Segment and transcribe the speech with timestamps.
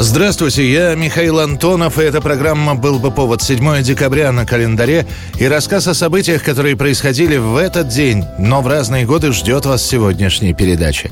[0.00, 5.08] Здравствуйте, я Михаил Антонов, и эта программа «Был бы повод» 7 декабря на календаре
[5.40, 9.84] и рассказ о событиях, которые происходили в этот день, но в разные годы ждет вас
[9.84, 11.10] сегодняшней передачи.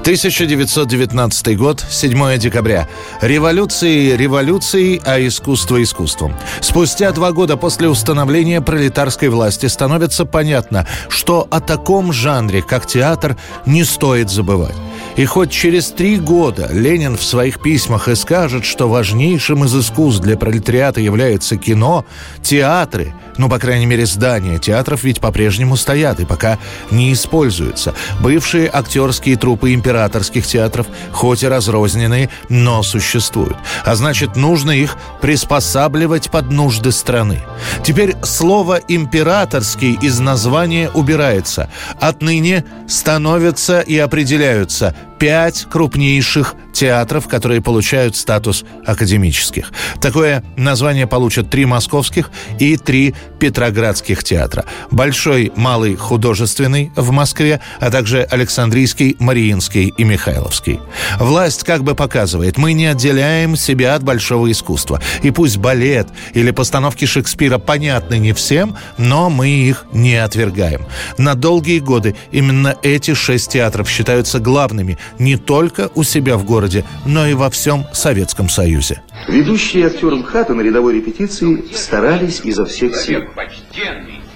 [0.00, 2.88] 1919 год, 7 декабря.
[3.20, 6.34] Революции революцией, а искусство искусством.
[6.60, 13.36] Спустя два года после установления пролетарской власти становится понятно, что о таком жанре, как театр,
[13.66, 14.74] не стоит забывать.
[15.16, 20.20] И хоть через три года Ленин в своих письмах и скажет, что важнейшим из искусств
[20.20, 22.04] для пролетариата является кино,
[22.42, 26.58] театры– ну, по крайней мере, здания театров ведь по-прежнему стоят и пока
[26.90, 27.94] не используются.
[28.20, 33.56] Бывшие актерские трупы императорских театров, хоть и разрозненные, но существуют.
[33.84, 37.42] А значит, нужно их приспосабливать под нужды страны.
[37.84, 41.68] Теперь слово «императорский» из названия убирается.
[42.00, 49.72] Отныне становятся и определяются пять крупнейших театров, которые получают статус академических.
[50.00, 54.66] Такое название получат три московских и три петроградских театра.
[54.90, 60.80] Большой, малый, художественный в Москве, а также Александрийский, Мариинский и Михайловский.
[61.18, 65.00] Власть как бы показывает, мы не отделяем себя от большого искусства.
[65.22, 70.86] И пусть балет или постановки Шекспира понятны не всем, но мы их не отвергаем.
[71.16, 76.84] На долгие годы именно эти шесть театров считаются главными не только у себя в городе,
[77.04, 79.02] но и во всем Советском Союзе.
[79.28, 83.22] Ведущие актеры МХАТа на рядовой репетиции старались изо всех сил.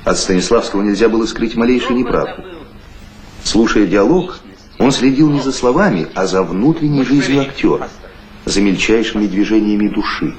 [0.04, 2.44] От Станиславского нельзя было скрыть малейшую неправду.
[3.44, 4.40] Слушая диалог,
[4.78, 7.88] он следил не за словами, а за внутренней жизнью актера,
[8.44, 10.34] за мельчайшими движениями души.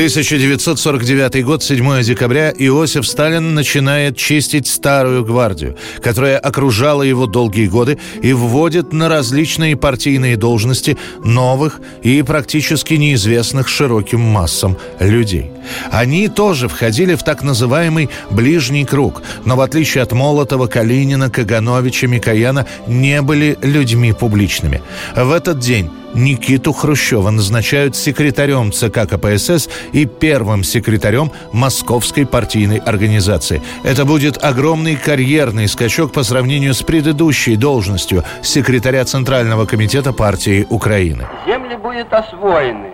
[0.00, 7.98] 1949 год, 7 декабря, Иосиф Сталин начинает чистить старую гвардию, которая окружала его долгие годы
[8.22, 15.50] и вводит на различные партийные должности новых и практически неизвестных широким массам людей.
[15.90, 22.06] Они тоже входили в так называемый «ближний круг», но в отличие от Молотова, Калинина, Кагановича,
[22.06, 24.80] Микояна, не были людьми публичными.
[25.14, 33.62] В этот день Никиту Хрущева назначают секретарем ЦК КПСС и первым секретарем Московской партийной организации.
[33.84, 41.26] Это будет огромный карьерный скачок по сравнению с предыдущей должностью секретаря Центрального комитета партии Украины.
[41.46, 42.90] Земли будут освоены.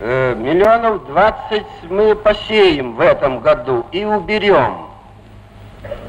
[0.00, 4.88] Э, миллионов двадцать мы посеем в этом году и уберем.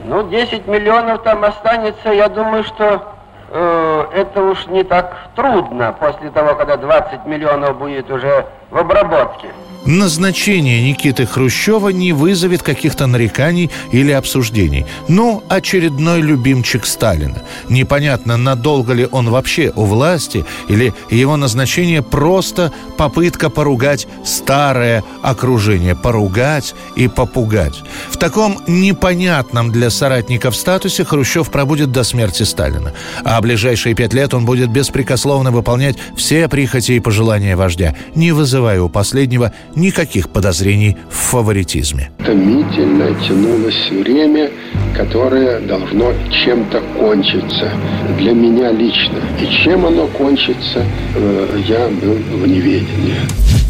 [0.05, 3.14] Ну, 10 миллионов там останется, я думаю, что
[3.51, 9.47] это уж не так трудно после того, когда 20 миллионов будет уже в обработке.
[9.85, 14.87] Назначение Никиты Хрущева не вызовет каких-то нареканий или обсуждений.
[15.07, 17.43] Ну, очередной любимчик Сталина.
[17.69, 25.95] Непонятно, надолго ли он вообще у власти, или его назначение просто попытка поругать старое окружение.
[25.95, 27.83] Поругать и попугать.
[28.09, 32.91] В таком непонятном для соратников статусе Хрущев пробудет до смерти Сталина.
[33.23, 38.81] А ближайшие пять лет он будет беспрекословно выполнять все прихоти и пожелания вождя, не вызывая
[38.81, 42.11] у последнего никаких подозрений в фаворитизме.
[42.25, 44.49] Томительно тянулось время,
[44.95, 46.13] которое должно
[46.45, 47.71] чем-то кончиться
[48.17, 49.19] для меня лично.
[49.41, 50.85] И чем оно кончится,
[51.15, 53.64] э, я был в неведении.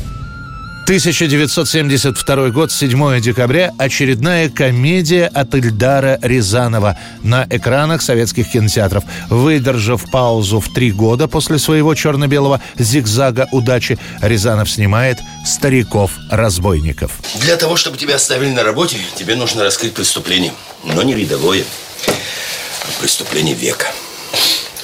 [0.85, 9.03] 1972 год, 7 декабря, очередная комедия от Ильдара Рязанова на экранах советских кинотеатров.
[9.27, 17.13] Выдержав паузу в три года после своего черно-белого зигзага удачи, Рязанов снимает «Стариков-разбойников».
[17.41, 20.53] Для того, чтобы тебя оставили на работе, тебе нужно раскрыть преступление.
[20.83, 21.63] Но не рядовое,
[22.07, 23.87] а преступление века.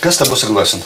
[0.04, 0.80] Я с тобой согласен.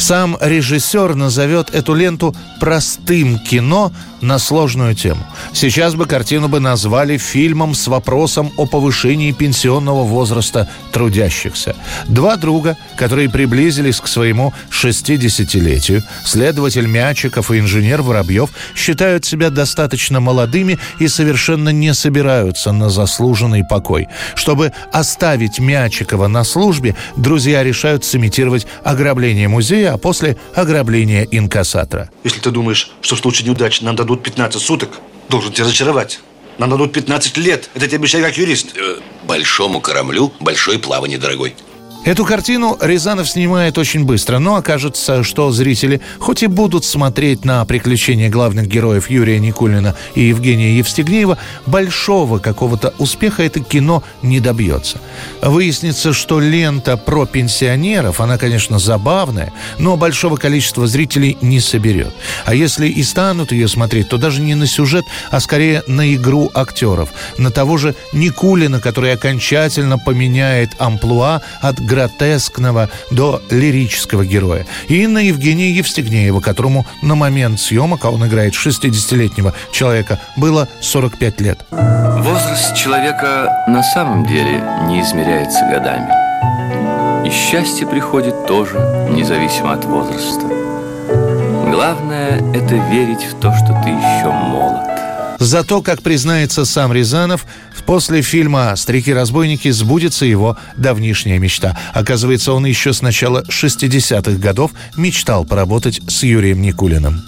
[0.00, 5.24] Сам режиссер назовет эту ленту простым кино на сложную тему.
[5.52, 11.76] Сейчас бы картину бы назвали фильмом с вопросом о повышении пенсионного возраста трудящихся.
[12.06, 20.20] Два друга, которые приблизились к своему 60-летию, следователь Мячиков и инженер Воробьев, считают себя достаточно
[20.20, 24.08] молодыми и совершенно не собираются на заслуженный покой.
[24.34, 32.10] Чтобы оставить Мячикова на службе, друзья решают сымитировать ограбление музея, а после ограбления инкассатора.
[32.24, 36.20] Если ты думаешь, что в случае неудачи нам дадут 15 суток, должен тебя разочаровать.
[36.58, 37.70] Нам дадут 15 лет.
[37.74, 38.76] Это тебе обещаю как юрист.
[38.76, 41.54] Э, большому кораблю большое плавание, дорогой.
[42.02, 47.62] Эту картину Рязанов снимает очень быстро, но окажется, что зрители, хоть и будут смотреть на
[47.66, 51.36] приключения главных героев Юрия Никулина и Евгения Евстигнеева,
[51.66, 54.98] большого какого-то успеха это кино не добьется.
[55.42, 62.14] Выяснится, что лента про пенсионеров, она, конечно, забавная, но большого количества зрителей не соберет.
[62.46, 66.50] А если и станут ее смотреть, то даже не на сюжет, а скорее на игру
[66.54, 67.10] актеров.
[67.36, 74.64] На того же Никулина, который окончательно поменяет амплуа от гротескного до лирического героя.
[74.88, 81.40] И на Евгения Евстигнеева, которому на момент съемок, а он играет 60-летнего человека, было 45
[81.40, 81.66] лет.
[81.70, 87.26] Возраст человека на самом деле не измеряется годами.
[87.26, 88.78] И счастье приходит тоже
[89.10, 90.46] независимо от возраста.
[91.70, 94.90] Главное– это верить в то, что ты еще молод.
[95.40, 97.46] Зато, как признается сам Рязанов,
[97.84, 101.76] после фильма «Старики-разбойники» сбудется его давнишняя мечта.
[101.94, 107.22] Оказывается, он еще с начала 60-х годов мечтал поработать с Юрием Никулиным.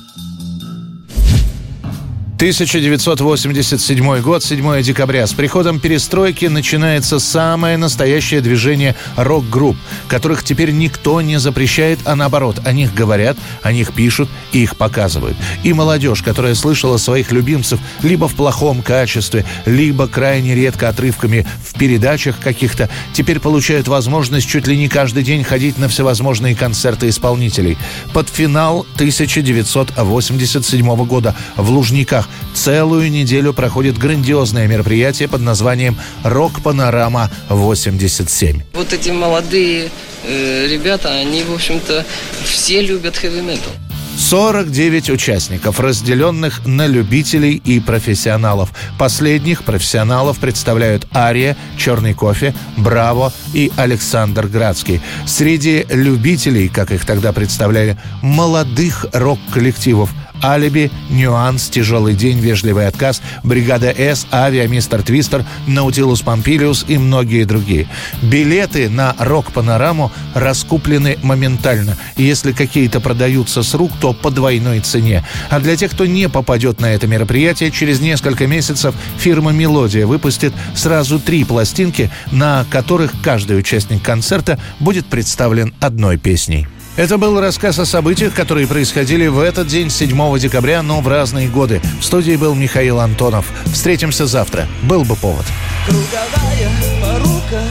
[2.43, 5.29] 1987 год, 7 декабря.
[5.29, 9.77] С приходом перестройки начинается самое настоящее движение рок-групп,
[10.09, 14.77] которых теперь никто не запрещает, а наоборот, о них говорят, о них пишут и их
[14.77, 15.37] показывают.
[15.63, 21.79] И молодежь, которая слышала своих любимцев либо в плохом качестве, либо крайне редко отрывками в
[21.79, 27.79] передачах каких-то, теперь получают возможность чуть ли не каждый день ходить на всевозможные концерты исполнителей.
[28.13, 38.63] Под финал 1987 года в Лужниках целую неделю проходит грандиозное мероприятие под названием «Рок-панорама 87».
[38.75, 39.91] Вот эти молодые
[40.25, 42.05] э, ребята, они, в общем-то,
[42.45, 43.73] все любят хэви-метал.
[44.17, 48.71] 49 участников, разделенных на любителей и профессионалов.
[48.99, 55.01] Последних профессионалов представляют Ария, Черный кофе, Браво и Александр Градский.
[55.27, 60.11] Среди любителей, как их тогда представляли, молодых рок-коллективов–
[60.43, 67.45] «Алиби», «Нюанс», «Тяжелый день», «Вежливый отказ», «Бригада С», «Авиа», «Мистер Твистер», «Наутилус Помпилиус» и многие
[67.45, 67.89] другие.
[68.23, 71.97] Билеты на «Рок-панораму» раскуплены моментально.
[72.17, 75.25] Если какие-то продаются с рук, то по двойной цене.
[75.51, 80.53] А для тех, кто не попадет на это мероприятие, через несколько месяцев фирма «Мелодия» выпустит
[80.75, 86.67] сразу три пластинки, на которых каждый участник концерта будет представлен одной песней.
[86.95, 91.49] Это был рассказ о событиях, которые происходили в этот день, 7 декабря, но в разные
[91.49, 91.81] годы.
[91.99, 93.47] В студии был Михаил Антонов.
[93.73, 94.69] Встретимся завтра.
[94.83, 95.47] Был бы повод.
[95.87, 97.63] Круговая порука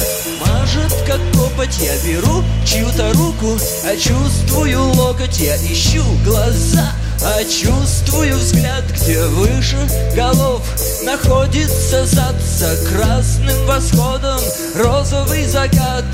[0.44, 6.92] мажет, как копоть Я беру чью-то руку, а чувствую локоть Я ищу глаза,
[7.24, 9.78] а чувствую взгляд, где выше
[10.16, 10.64] голов
[11.06, 14.40] Находится зад за красным восходом
[14.76, 16.06] Розовый закат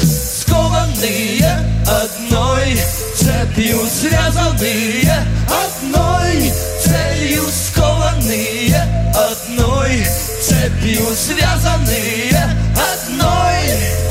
[0.57, 1.45] Скованные
[1.85, 2.79] одной
[3.15, 5.13] цепью Связанные
[5.45, 6.51] одной
[6.83, 8.75] целью Скованные
[9.13, 10.03] одной
[10.41, 12.43] цепью Связанные
[12.73, 14.06] одной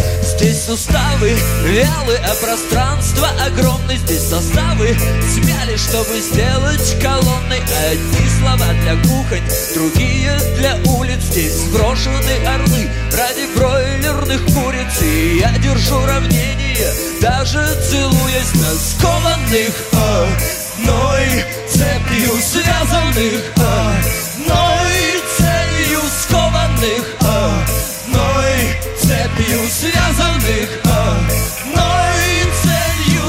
[0.66, 1.32] суставы
[1.62, 3.96] вялы, а пространство огромное.
[3.98, 4.96] Здесь составы
[5.32, 11.20] смяли, чтобы сделать колонной Одни слова для кухонь, другие для улиц.
[11.30, 15.02] Здесь сброшены орлы ради бройлерных куриц.
[15.02, 24.95] И я держу равнение, даже целуясь на скованных Одной цепью связанных Одной
[32.62, 33.26] целью.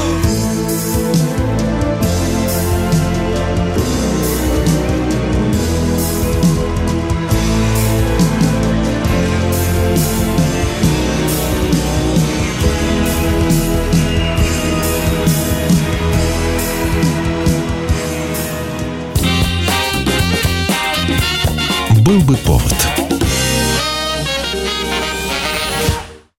[22.00, 22.77] Был бы повод.